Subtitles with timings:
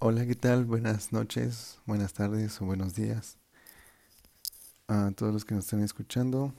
[0.00, 0.64] Hola, ¿qué tal?
[0.64, 3.36] Buenas noches, buenas tardes o buenos días
[4.86, 6.54] a todos los que nos están escuchando.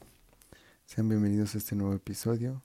[0.85, 2.62] Sean bienvenidos a este nuevo episodio.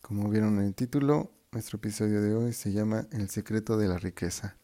[0.00, 3.98] Como vieron en el título, nuestro episodio de hoy se llama El secreto de la
[3.98, 4.56] riqueza.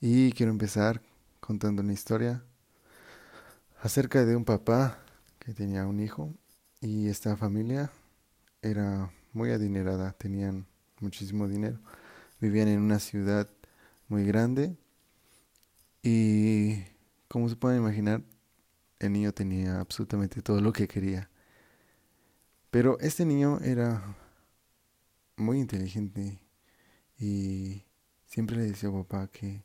[0.00, 1.00] Y quiero empezar
[1.38, 2.42] contando una historia
[3.82, 4.98] acerca de un papá
[5.38, 6.34] que tenía un hijo
[6.80, 7.92] y esta familia
[8.62, 10.66] era muy adinerada, tenían
[10.98, 11.78] muchísimo dinero,
[12.40, 13.48] vivían en una ciudad
[14.12, 14.76] muy grande
[16.02, 16.84] y
[17.28, 18.22] como se pueden imaginar,
[18.98, 21.30] el niño tenía absolutamente todo lo que quería.
[22.70, 24.14] Pero este niño era
[25.38, 26.38] muy inteligente
[27.18, 27.84] y
[28.26, 29.64] siempre le decía a papá que,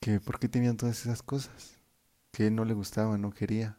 [0.00, 1.78] que por qué tenían todas esas cosas,
[2.32, 3.78] que no le gustaba, no quería.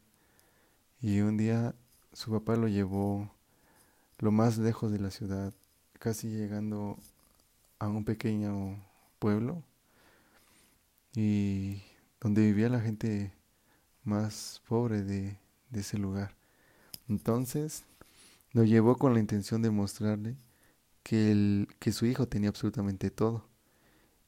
[1.02, 1.76] Y un día
[2.14, 3.30] su papá lo llevó
[4.20, 5.54] lo más lejos de la ciudad,
[6.00, 6.98] casi llegando
[7.80, 8.89] a un pequeño
[9.20, 9.64] pueblo
[11.16, 11.82] y
[12.22, 13.34] donde vivía la gente
[14.04, 15.38] más pobre de,
[15.74, 16.36] ese lugar.
[17.08, 17.84] Entonces
[18.52, 20.38] lo llevó con la intención de mostrarle
[21.04, 23.48] que, el, que su hijo tenía absolutamente todo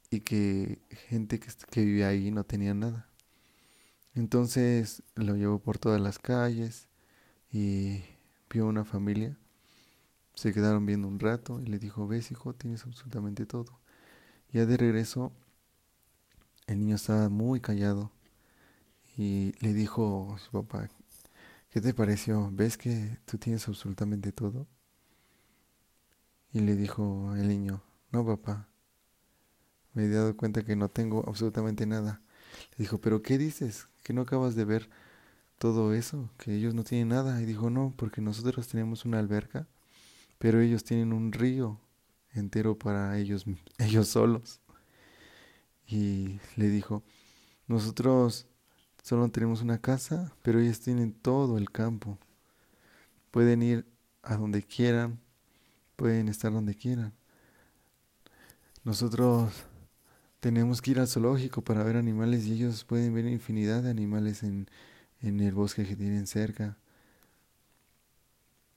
[0.09, 0.79] y que
[1.09, 3.09] gente que, que vivía ahí no tenía nada.
[4.13, 6.87] Entonces lo llevó por todas las calles
[7.51, 8.03] y
[8.49, 9.37] vio una familia.
[10.35, 13.80] Se quedaron viendo un rato y le dijo, ves hijo, tienes absolutamente todo.
[14.53, 15.31] Ya de regreso,
[16.67, 18.11] el niño estaba muy callado
[19.15, 20.89] y le dijo a su papá,
[21.69, 22.49] ¿qué te pareció?
[22.51, 24.67] ¿Ves que tú tienes absolutamente todo?
[26.51, 28.67] Y le dijo el niño, no papá,
[29.93, 32.21] me he dado cuenta que no tengo absolutamente nada.
[32.71, 33.87] Le dijo, pero ¿qué dices?
[34.03, 34.89] ¿Que no acabas de ver
[35.59, 36.29] todo eso?
[36.37, 37.41] Que ellos no tienen nada.
[37.41, 39.67] Y dijo, no, porque nosotros tenemos una alberca,
[40.39, 41.79] pero ellos tienen un río
[42.33, 43.45] entero para ellos,
[43.77, 44.59] ellos solos.
[45.87, 47.03] Y le dijo,
[47.67, 48.47] nosotros
[49.03, 52.17] solo tenemos una casa, pero ellos tienen todo el campo.
[53.31, 53.85] Pueden ir
[54.23, 55.19] a donde quieran,
[55.95, 57.13] pueden estar donde quieran.
[58.83, 59.51] Nosotros
[60.39, 64.43] tenemos que ir al zoológico para ver animales y ellos pueden ver infinidad de animales
[64.43, 64.67] en,
[65.21, 66.77] en el bosque que tienen cerca.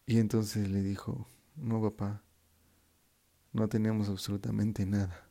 [0.07, 2.23] Y entonces le dijo, no papá,
[3.55, 5.27] no tenemos absolutamente nada.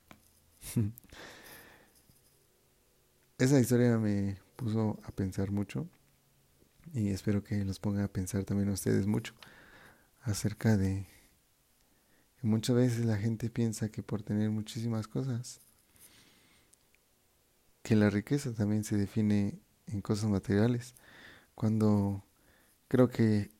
[3.37, 5.87] Esa historia me puso a pensar mucho
[6.93, 9.33] y espero que los ponga a pensar también a ustedes mucho
[10.21, 11.05] acerca de
[12.39, 15.59] que muchas veces la gente piensa que por tener muchísimas cosas,
[17.81, 20.95] que la riqueza también se define en cosas materiales,
[21.55, 22.23] cuando
[22.87, 23.51] creo que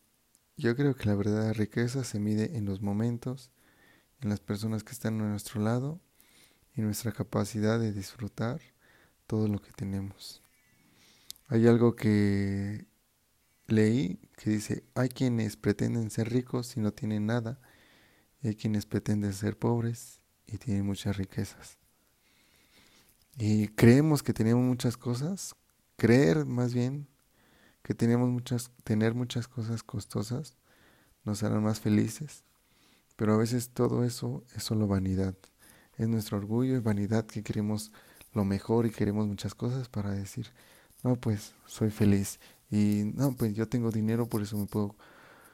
[0.56, 3.52] yo creo que la verdadera riqueza se mide en los momentos,
[4.24, 6.00] en las personas que están a nuestro lado
[6.76, 8.62] y nuestra capacidad de disfrutar
[9.28, 10.42] todo lo que tenemos.
[11.48, 12.88] Hay algo que
[13.68, 17.60] leí que dice, hay quienes pretenden ser ricos y no tienen nada,
[18.42, 21.78] y hay quienes pretenden ser pobres y tienen muchas riquezas.
[23.38, 25.56] Y creemos que tenemos muchas cosas,
[25.98, 27.08] creer más bien
[27.82, 30.58] que tenemos muchas, tener muchas cosas costosas
[31.26, 32.44] nos harán más felices
[33.16, 35.36] pero a veces todo eso es solo vanidad.
[35.98, 37.92] Es nuestro orgullo y vanidad que queremos
[38.34, 40.48] lo mejor y queremos muchas cosas para decir,
[41.04, 42.40] no, pues soy feliz.
[42.72, 44.96] Y no, pues yo tengo dinero, por eso me puedo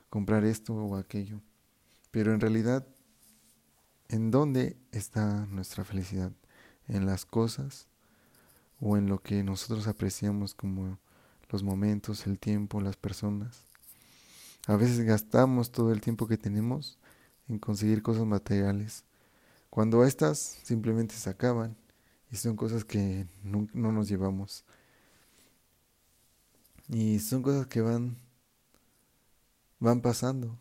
[0.10, 1.42] comprar esto o aquello.
[2.12, 2.88] Pero en realidad,
[4.08, 6.32] ¿en dónde está nuestra felicidad?
[6.88, 7.88] ¿En las cosas
[8.80, 10.98] o en lo que nosotros apreciamos como
[11.50, 13.66] los momentos, el tiempo, las personas?
[14.68, 16.99] A veces gastamos todo el tiempo que tenemos
[17.50, 19.04] en conseguir cosas materiales,
[19.70, 21.76] cuando estas simplemente se acaban
[22.32, 24.64] y son cosas que no, nos llevamos.
[26.88, 28.18] Y son cosas que van
[29.80, 30.58] van pasando.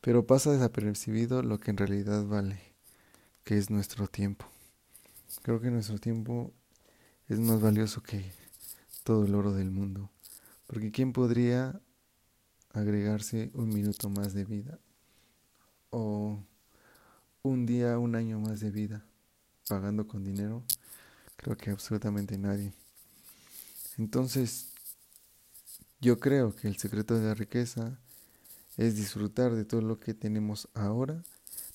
[0.00, 2.60] Pero pasa desapercibido lo que en realidad vale,
[3.44, 4.46] que es nuestro tiempo.
[5.42, 6.52] Creo que nuestro tiempo
[7.28, 8.32] es más valioso que
[9.02, 10.10] todo el oro del mundo.
[10.66, 11.80] Porque ¿quién podría
[12.72, 14.78] agregarse un minuto más de vida?
[15.94, 16.42] O
[17.42, 19.04] un día, un año más de vida
[19.68, 20.64] pagando con dinero?
[21.36, 22.72] Creo que absolutamente nadie.
[23.96, 24.72] Entonces,
[26.00, 27.96] yo creo que el secreto de la riqueza
[28.76, 31.22] es disfrutar de todo lo que tenemos ahora,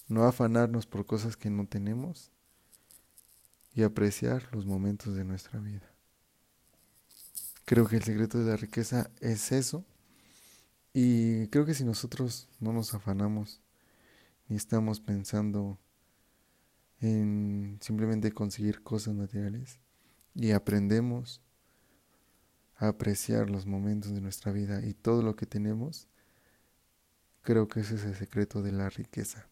[0.09, 2.29] no afanarnos por cosas que no tenemos
[3.73, 5.89] y apreciar los momentos de nuestra vida.
[7.63, 9.85] Creo que el secreto de la riqueza es eso
[10.93, 13.61] y creo que si nosotros no nos afanamos
[14.49, 15.79] y estamos pensando
[16.99, 19.79] en simplemente conseguir cosas materiales
[20.35, 21.41] y aprendemos
[22.77, 26.07] a apreciar los momentos de nuestra vida y todo lo que tenemos,
[27.41, 29.47] creo que ese es el secreto de la riqueza.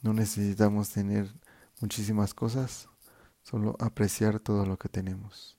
[0.00, 1.32] No necesitamos tener
[1.80, 2.88] muchísimas cosas,
[3.42, 5.58] solo apreciar todo lo que tenemos.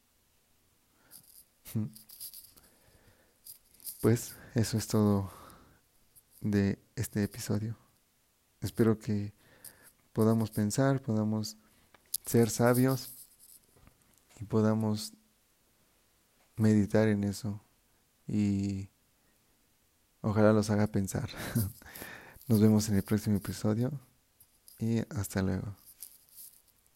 [4.01, 5.31] Pues eso es todo
[6.41, 7.82] de este episodio.
[8.63, 9.33] Espero que
[10.13, 11.57] podamos pensar, podamos
[12.25, 13.11] ser sabios
[14.39, 15.13] y podamos
[16.55, 17.61] meditar en eso
[18.25, 18.89] y
[20.21, 21.29] ojalá los haga pensar.
[22.47, 23.91] Nos vemos en el próximo episodio
[24.79, 25.82] y hasta luego.